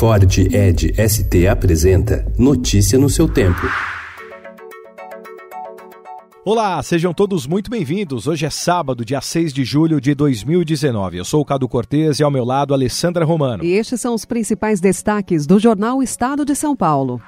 Ford 0.00 0.38
Ed 0.38 0.94
ST 0.96 1.46
apresenta 1.46 2.24
Notícia 2.38 2.98
no 2.98 3.10
seu 3.10 3.28
tempo. 3.28 3.60
Olá, 6.42 6.82
sejam 6.82 7.12
todos 7.12 7.46
muito 7.46 7.70
bem-vindos. 7.70 8.26
Hoje 8.26 8.46
é 8.46 8.48
sábado, 8.48 9.04
dia 9.04 9.20
6 9.20 9.52
de 9.52 9.62
julho 9.62 10.00
de 10.00 10.14
2019. 10.14 11.18
Eu 11.18 11.24
sou 11.26 11.42
o 11.42 11.44
Cado 11.44 11.68
Cortês 11.68 12.18
e 12.18 12.22
ao 12.22 12.30
meu 12.30 12.46
lado 12.46 12.72
Alessandra 12.72 13.26
Romano. 13.26 13.62
E 13.62 13.72
estes 13.72 14.00
são 14.00 14.14
os 14.14 14.24
principais 14.24 14.80
destaques 14.80 15.46
do 15.46 15.58
jornal 15.58 16.02
Estado 16.02 16.46
de 16.46 16.54
São 16.56 16.74
Paulo. 16.74 17.20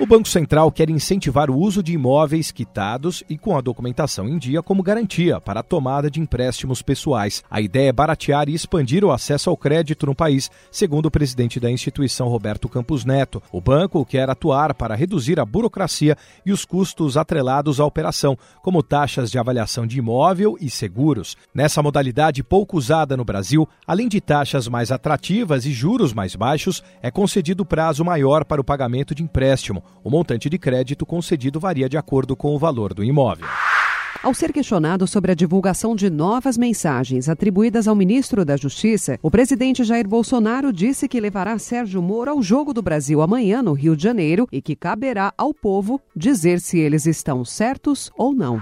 O 0.00 0.06
Banco 0.06 0.26
Central 0.26 0.72
quer 0.72 0.88
incentivar 0.88 1.50
o 1.50 1.58
uso 1.58 1.82
de 1.82 1.92
imóveis 1.92 2.50
quitados 2.50 3.22
e 3.28 3.36
com 3.36 3.54
a 3.54 3.60
documentação 3.60 4.26
em 4.26 4.38
dia 4.38 4.62
como 4.62 4.82
garantia 4.82 5.38
para 5.42 5.60
a 5.60 5.62
tomada 5.62 6.10
de 6.10 6.18
empréstimos 6.18 6.80
pessoais. 6.80 7.44
A 7.50 7.60
ideia 7.60 7.90
é 7.90 7.92
baratear 7.92 8.48
e 8.48 8.54
expandir 8.54 9.04
o 9.04 9.12
acesso 9.12 9.50
ao 9.50 9.58
crédito 9.58 10.06
no 10.06 10.14
país, 10.14 10.50
segundo 10.72 11.04
o 11.04 11.10
presidente 11.10 11.60
da 11.60 11.70
instituição 11.70 12.28
Roberto 12.28 12.66
Campos 12.66 13.04
Neto. 13.04 13.42
O 13.52 13.60
banco 13.60 14.02
quer 14.06 14.30
atuar 14.30 14.72
para 14.72 14.94
reduzir 14.94 15.38
a 15.38 15.44
burocracia 15.44 16.16
e 16.46 16.50
os 16.50 16.64
custos 16.64 17.18
atrelados 17.18 17.78
à 17.78 17.84
operação, 17.84 18.38
como 18.62 18.82
taxas 18.82 19.30
de 19.30 19.38
avaliação 19.38 19.86
de 19.86 19.98
imóvel 19.98 20.56
e 20.58 20.70
seguros. 20.70 21.36
Nessa 21.54 21.82
modalidade 21.82 22.42
pouco 22.42 22.78
usada 22.78 23.18
no 23.18 23.24
Brasil, 23.24 23.68
além 23.86 24.08
de 24.08 24.18
taxas 24.18 24.66
mais 24.66 24.90
atrativas 24.90 25.66
e 25.66 25.72
juros 25.72 26.14
mais 26.14 26.34
baixos, 26.34 26.82
é 27.02 27.10
concedido 27.10 27.66
prazo 27.66 28.02
maior 28.02 28.46
para 28.46 28.62
o 28.62 28.64
pagamento 28.64 29.14
de 29.14 29.22
empréstimo. 29.22 29.84
O 30.02 30.10
montante 30.10 30.48
de 30.48 30.58
crédito 30.58 31.04
concedido 31.04 31.60
varia 31.60 31.88
de 31.88 31.96
acordo 31.96 32.34
com 32.36 32.54
o 32.54 32.58
valor 32.58 32.94
do 32.94 33.04
imóvel. 33.04 33.46
Ao 34.22 34.34
ser 34.34 34.52
questionado 34.52 35.06
sobre 35.06 35.32
a 35.32 35.34
divulgação 35.34 35.96
de 35.96 36.10
novas 36.10 36.58
mensagens 36.58 37.26
atribuídas 37.26 37.88
ao 37.88 37.94
ministro 37.94 38.44
da 38.44 38.54
Justiça, 38.54 39.18
o 39.22 39.30
presidente 39.30 39.82
Jair 39.82 40.06
Bolsonaro 40.06 40.72
disse 40.74 41.08
que 41.08 41.18
levará 41.18 41.58
Sérgio 41.58 42.02
Moro 42.02 42.30
ao 42.30 42.42
Jogo 42.42 42.74
do 42.74 42.82
Brasil 42.82 43.22
amanhã 43.22 43.62
no 43.62 43.72
Rio 43.72 43.96
de 43.96 44.02
Janeiro 44.02 44.46
e 44.52 44.60
que 44.60 44.76
caberá 44.76 45.32
ao 45.38 45.54
povo 45.54 45.98
dizer 46.14 46.60
se 46.60 46.78
eles 46.78 47.06
estão 47.06 47.46
certos 47.46 48.10
ou 48.14 48.34
não. 48.34 48.60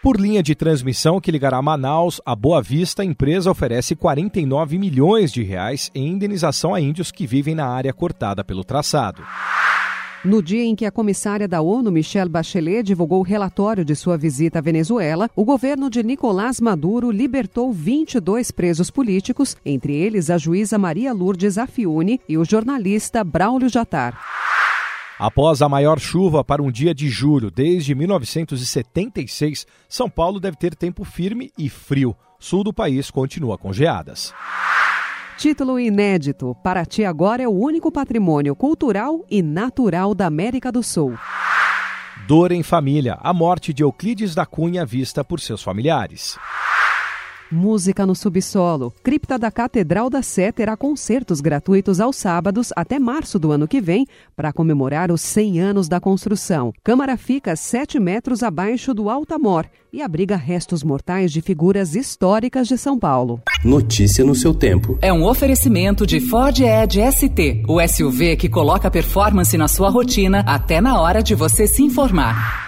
Por 0.00 0.20
linha 0.20 0.40
de 0.40 0.54
transmissão 0.54 1.20
que 1.20 1.32
ligará 1.32 1.60
Manaus 1.60 2.20
a 2.24 2.36
Boa 2.36 2.62
Vista, 2.62 3.02
a 3.02 3.04
empresa 3.04 3.50
oferece 3.50 3.96
49 3.96 4.78
milhões 4.78 5.32
de 5.32 5.42
reais 5.42 5.90
em 5.92 6.06
indenização 6.06 6.72
a 6.72 6.80
índios 6.80 7.10
que 7.10 7.26
vivem 7.26 7.56
na 7.56 7.66
área 7.66 7.92
cortada 7.92 8.44
pelo 8.44 8.62
traçado. 8.62 9.24
No 10.26 10.42
dia 10.42 10.64
em 10.64 10.74
que 10.74 10.84
a 10.84 10.90
comissária 10.90 11.46
da 11.46 11.60
ONU, 11.60 11.92
Michelle 11.92 12.28
Bachelet, 12.28 12.82
divulgou 12.82 13.20
o 13.20 13.22
relatório 13.22 13.84
de 13.84 13.94
sua 13.94 14.18
visita 14.18 14.58
à 14.58 14.60
Venezuela, 14.60 15.30
o 15.36 15.44
governo 15.44 15.88
de 15.88 16.02
Nicolás 16.02 16.60
Maduro 16.60 17.12
libertou 17.12 17.72
22 17.72 18.50
presos 18.50 18.90
políticos, 18.90 19.56
entre 19.64 19.94
eles 19.94 20.28
a 20.28 20.36
juíza 20.36 20.76
Maria 20.76 21.12
Lourdes 21.12 21.56
Afiune 21.56 22.20
e 22.28 22.36
o 22.36 22.44
jornalista 22.44 23.22
Braulio 23.22 23.68
Jatar. 23.68 24.20
Após 25.16 25.62
a 25.62 25.68
maior 25.68 26.00
chuva 26.00 26.42
para 26.42 26.60
um 26.60 26.72
dia 26.72 26.92
de 26.92 27.08
julho 27.08 27.48
desde 27.48 27.94
1976, 27.94 29.64
São 29.88 30.10
Paulo 30.10 30.40
deve 30.40 30.56
ter 30.56 30.74
tempo 30.74 31.04
firme 31.04 31.52
e 31.56 31.68
frio. 31.68 32.16
Sul 32.40 32.64
do 32.64 32.72
país 32.72 33.12
continua 33.12 33.56
com 33.56 33.72
geadas. 33.72 34.34
Título 35.36 35.78
inédito: 35.78 36.56
Paraty 36.62 37.04
agora 37.04 37.42
é 37.42 37.48
o 37.48 37.50
único 37.50 37.92
patrimônio 37.92 38.56
cultural 38.56 39.22
e 39.30 39.42
natural 39.42 40.14
da 40.14 40.26
América 40.26 40.72
do 40.72 40.82
Sul. 40.82 41.14
Dor 42.26 42.52
em 42.52 42.62
família: 42.62 43.18
a 43.20 43.34
morte 43.34 43.70
de 43.72 43.82
Euclides 43.82 44.34
da 44.34 44.46
Cunha 44.46 44.86
vista 44.86 45.22
por 45.22 45.38
seus 45.38 45.62
familiares. 45.62 46.38
Música 47.50 48.04
no 48.04 48.14
subsolo. 48.14 48.92
Cripta 49.04 49.38
da 49.38 49.52
Catedral 49.52 50.10
da 50.10 50.20
Sé 50.20 50.50
terá 50.50 50.76
concertos 50.76 51.40
gratuitos 51.40 52.00
aos 52.00 52.16
sábados 52.16 52.72
até 52.74 52.98
março 52.98 53.38
do 53.38 53.52
ano 53.52 53.68
que 53.68 53.80
vem 53.80 54.04
para 54.34 54.52
comemorar 54.52 55.12
os 55.12 55.20
100 55.20 55.60
anos 55.60 55.88
da 55.88 56.00
construção. 56.00 56.72
Câmara 56.82 57.16
fica 57.16 57.54
7 57.54 58.00
metros 58.00 58.42
abaixo 58.42 58.92
do 58.92 59.08
Altamor 59.08 59.66
e 59.92 60.02
abriga 60.02 60.36
restos 60.36 60.82
mortais 60.82 61.30
de 61.30 61.40
figuras 61.40 61.94
históricas 61.94 62.66
de 62.66 62.76
São 62.76 62.98
Paulo. 62.98 63.40
Notícia 63.64 64.24
no 64.24 64.34
seu 64.34 64.52
tempo. 64.52 64.98
É 65.00 65.12
um 65.12 65.24
oferecimento 65.24 66.04
de 66.04 66.18
Ford 66.18 66.58
Edge 66.58 67.00
ST, 67.12 67.62
o 67.68 67.80
SUV 67.80 68.36
que 68.36 68.48
coloca 68.48 68.90
performance 68.90 69.56
na 69.56 69.68
sua 69.68 69.88
rotina 69.88 70.40
até 70.40 70.80
na 70.80 71.00
hora 71.00 71.22
de 71.22 71.34
você 71.34 71.68
se 71.68 71.82
informar. 71.82 72.65